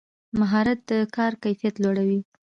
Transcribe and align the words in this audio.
مهارت 0.39 0.79
د 0.89 0.91
کار 1.15 1.33
کیفیت 1.43 1.75
لوړوي 1.83 2.19